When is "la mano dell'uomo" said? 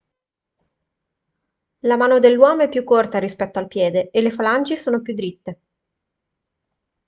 1.81-2.63